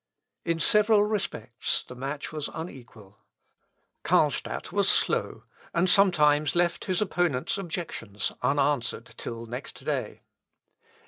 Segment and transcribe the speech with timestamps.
[0.45, 3.19] In several respects the match was unequal.
[4.03, 5.43] Carlstadt was slow,
[5.75, 10.21] and sometimes left his opponent's objections unanswered till next day.